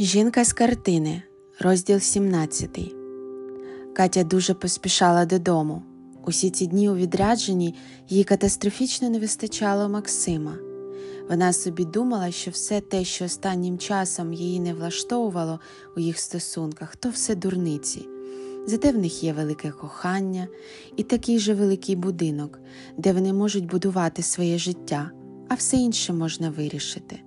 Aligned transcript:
Жінка 0.00 0.44
з 0.44 0.52
картини, 0.52 1.22
розділ 1.60 1.98
17. 1.98 2.94
Катя 3.94 4.24
дуже 4.24 4.54
поспішала 4.54 5.24
додому. 5.24 5.82
Усі 6.26 6.50
ці 6.50 6.66
дні 6.66 6.90
у 6.90 6.94
відрядженні 6.94 7.74
їй 8.08 8.24
катастрофічно 8.24 9.10
не 9.10 9.18
вистачало 9.18 9.88
Максима. 9.88 10.58
Вона 11.28 11.52
собі 11.52 11.84
думала, 11.84 12.30
що 12.30 12.50
все 12.50 12.80
те, 12.80 13.04
що 13.04 13.24
останнім 13.24 13.78
часом 13.78 14.32
її 14.32 14.60
не 14.60 14.74
влаштовувало 14.74 15.60
у 15.96 16.00
їх 16.00 16.18
стосунках, 16.18 16.96
то 16.96 17.08
все 17.08 17.34
дурниці. 17.34 18.08
Зате 18.66 18.92
в 18.92 18.98
них 18.98 19.24
є 19.24 19.32
велике 19.32 19.70
кохання 19.70 20.48
і 20.96 21.02
такий 21.02 21.38
же 21.38 21.54
великий 21.54 21.96
будинок, 21.96 22.58
де 22.96 23.12
вони 23.12 23.32
можуть 23.32 23.66
будувати 23.66 24.22
своє 24.22 24.58
життя, 24.58 25.10
а 25.48 25.54
все 25.54 25.76
інше 25.76 26.12
можна 26.12 26.50
вирішити. 26.50 27.20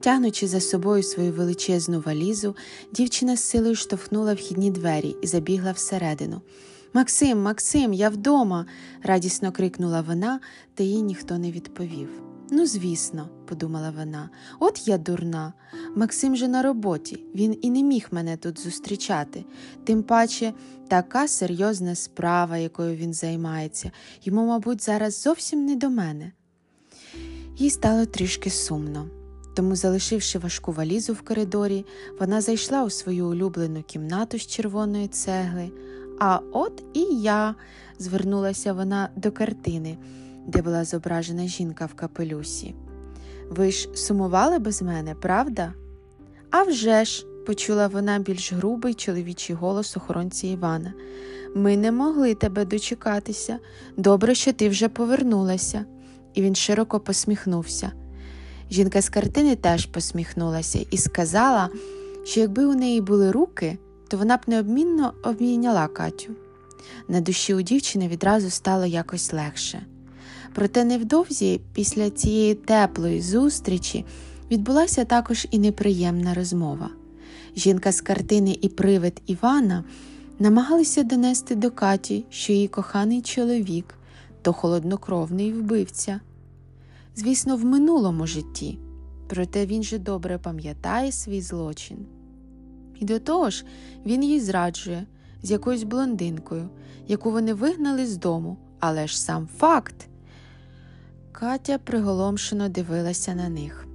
Тягнучи 0.00 0.46
за 0.46 0.60
собою 0.60 1.02
свою 1.02 1.32
величезну 1.32 2.00
валізу, 2.00 2.56
дівчина 2.92 3.36
з 3.36 3.44
силою 3.44 3.74
штовхнула 3.74 4.34
вхідні 4.34 4.70
двері 4.70 5.16
і 5.22 5.26
забігла 5.26 5.72
всередину. 5.72 6.40
Максим, 6.92 7.42
Максим, 7.42 7.92
я 7.92 8.08
вдома. 8.08 8.66
радісно 9.02 9.52
крикнула 9.52 10.00
вона, 10.00 10.40
та 10.74 10.84
їй 10.84 11.02
ніхто 11.02 11.38
не 11.38 11.50
відповів. 11.50 12.08
Ну, 12.50 12.66
звісно, 12.66 13.28
подумала 13.46 13.94
вона, 13.98 14.30
от 14.60 14.88
я 14.88 14.98
дурна. 14.98 15.52
Максим 15.96 16.36
же 16.36 16.48
на 16.48 16.62
роботі, 16.62 17.24
він 17.34 17.58
і 17.62 17.70
не 17.70 17.82
міг 17.82 18.06
мене 18.10 18.36
тут 18.36 18.60
зустрічати. 18.60 19.44
Тим 19.84 20.02
паче 20.02 20.52
така 20.88 21.28
серйозна 21.28 21.94
справа, 21.94 22.58
якою 22.58 22.96
він 22.96 23.14
займається, 23.14 23.90
йому, 24.22 24.46
мабуть, 24.46 24.82
зараз 24.82 25.22
зовсім 25.22 25.64
не 25.66 25.76
до 25.76 25.90
мене. 25.90 26.32
Їй 27.56 27.70
стало 27.70 28.06
трішки 28.06 28.50
сумно. 28.50 29.19
Тому, 29.60 29.76
залишивши 29.76 30.38
важку 30.38 30.72
валізу 30.72 31.12
в 31.12 31.20
коридорі, 31.20 31.86
вона 32.20 32.40
зайшла 32.40 32.84
у 32.84 32.90
свою 32.90 33.26
улюблену 33.26 33.82
кімнату 33.82 34.38
з 34.38 34.46
червоної 34.46 35.08
цегли. 35.08 35.70
А 36.20 36.38
от 36.52 36.82
і 36.94 37.00
я, 37.22 37.54
звернулася 37.98 38.72
вона 38.72 39.08
до 39.16 39.32
картини, 39.32 39.98
де 40.46 40.62
була 40.62 40.84
зображена 40.84 41.46
жінка 41.46 41.86
в 41.86 41.94
капелюсі. 41.94 42.74
Ви 43.50 43.72
ж 43.72 43.88
сумували 43.94 44.58
без 44.58 44.82
мене, 44.82 45.14
правда? 45.14 45.72
«А 46.50 46.62
вже 46.62 47.04
ж!»– 47.04 47.26
почула 47.46 47.86
вона 47.86 48.18
більш 48.18 48.52
грубий 48.52 48.94
чоловічий 48.94 49.56
голос 49.56 49.96
охоронці 49.96 50.48
Івана. 50.48 50.92
Ми 51.54 51.76
не 51.76 51.92
могли 51.92 52.34
тебе 52.34 52.64
дочекатися. 52.64 53.58
Добре, 53.96 54.34
що 54.34 54.52
ти 54.52 54.68
вже 54.68 54.88
повернулася. 54.88 55.84
І 56.34 56.42
він 56.42 56.54
широко 56.54 57.00
посміхнувся. 57.00 57.92
Жінка 58.70 59.02
з 59.02 59.08
картини 59.08 59.56
теж 59.56 59.86
посміхнулася 59.86 60.84
і 60.90 60.96
сказала, 60.96 61.68
що 62.24 62.40
якби 62.40 62.66
у 62.66 62.74
неї 62.74 63.00
були 63.00 63.30
руки, 63.30 63.78
то 64.08 64.16
вона 64.16 64.36
б 64.36 64.40
необмінно 64.46 65.12
обміняла 65.24 65.88
Катю. 65.88 66.32
На 67.08 67.20
душі 67.20 67.54
у 67.54 67.62
дівчини 67.62 68.08
відразу 68.08 68.50
стало 68.50 68.86
якось 68.86 69.32
легше. 69.32 69.82
Проте 70.54 70.84
невдовзі, 70.84 71.60
після 71.72 72.10
цієї 72.10 72.54
теплої 72.54 73.22
зустрічі, 73.22 74.04
відбулася 74.50 75.04
також 75.04 75.46
і 75.50 75.58
неприємна 75.58 76.34
розмова. 76.34 76.90
Жінка 77.56 77.92
з 77.92 78.00
картини 78.00 78.58
і 78.62 78.68
привид 78.68 79.22
Івана 79.26 79.84
намагалися 80.38 81.02
донести 81.02 81.54
до 81.54 81.70
Каті, 81.70 82.24
що 82.30 82.52
її 82.52 82.68
коханий 82.68 83.22
чоловік 83.22 83.94
то 84.42 84.52
холоднокровний 84.52 85.52
вбивця 85.52 86.20
звісно, 87.16 87.56
в 87.56 87.64
минулому 87.64 88.26
житті, 88.26 88.78
проте 89.28 89.66
він 89.66 89.82
же 89.82 89.98
добре 89.98 90.38
пам'ятає 90.38 91.12
свій 91.12 91.40
злочин. 91.40 92.06
І 93.00 93.04
до 93.04 93.18
того 93.18 93.50
ж, 93.50 93.64
він 94.06 94.24
їй 94.24 94.40
зраджує 94.40 95.06
з 95.42 95.50
якоюсь 95.50 95.82
блондинкою, 95.82 96.68
яку 97.08 97.30
вони 97.30 97.54
вигнали 97.54 98.06
з 98.06 98.16
дому, 98.16 98.56
але 98.80 99.06
ж 99.06 99.20
сам 99.20 99.48
факт. 99.56 100.08
Катя 101.32 101.78
приголомшено 101.78 102.68
дивилася 102.68 103.34
на 103.34 103.48
них. 103.48 103.86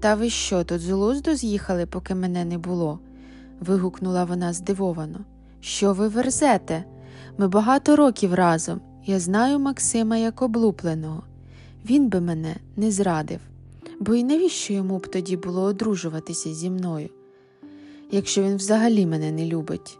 Та 0.00 0.14
ви 0.14 0.30
що, 0.30 0.64
тут 0.64 0.80
з 0.80 0.88
глузду 0.88 1.34
з'їхали, 1.34 1.86
поки 1.86 2.14
мене 2.14 2.44
не 2.44 2.58
було? 2.58 2.98
вигукнула 3.60 4.24
вона 4.24 4.52
здивовано. 4.52 5.20
Що 5.60 5.92
ви 5.92 6.08
верзете? 6.08 6.84
Ми 7.38 7.48
багато 7.48 7.96
років 7.96 8.34
разом. 8.34 8.80
Я 9.04 9.20
знаю 9.20 9.58
Максима 9.58 10.16
як 10.16 10.42
облупленого 10.42 11.22
він 11.84 12.08
би 12.08 12.20
мене 12.20 12.56
не 12.76 12.90
зрадив, 12.90 13.40
бо 14.00 14.14
і 14.14 14.24
навіщо 14.24 14.72
йому 14.72 14.98
б 14.98 15.06
тоді 15.06 15.36
було 15.36 15.62
одружуватися 15.62 16.54
зі 16.54 16.70
мною, 16.70 17.08
якщо 18.10 18.42
він 18.42 18.56
взагалі 18.56 19.06
мене 19.06 19.32
не 19.32 19.46
любить. 19.46 19.98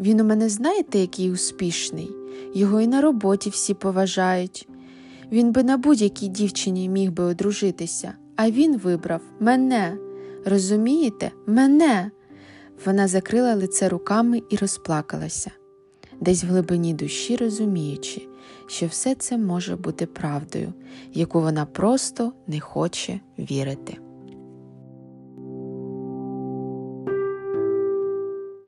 Він 0.00 0.20
у 0.20 0.24
мене, 0.24 0.48
знаєте, 0.48 0.98
який 0.98 1.32
успішний, 1.32 2.10
його 2.54 2.80
і 2.80 2.86
на 2.86 3.00
роботі 3.00 3.50
всі 3.50 3.74
поважають. 3.74 4.68
Він 5.32 5.52
би 5.52 5.62
на 5.62 5.76
будь-якій 5.76 6.28
дівчині 6.28 6.88
міг 6.88 7.12
би 7.12 7.24
одружитися, 7.24 8.12
а 8.36 8.50
він 8.50 8.78
вибрав 8.78 9.20
мене. 9.40 9.98
Розумієте, 10.44 11.30
мене. 11.46 12.10
Вона 12.86 13.08
закрила 13.08 13.54
лице 13.54 13.88
руками 13.88 14.42
і 14.50 14.56
розплакалася, 14.56 15.50
десь 16.20 16.44
в 16.44 16.46
глибині 16.46 16.94
душі 16.94 17.36
розуміючи, 17.36 18.27
що 18.66 18.86
все 18.86 19.14
це 19.14 19.38
може 19.38 19.76
бути 19.76 20.06
правдою, 20.06 20.72
яку 21.12 21.40
вона 21.40 21.66
просто 21.66 22.32
не 22.46 22.60
хоче 22.60 23.20
вірити. 23.38 24.07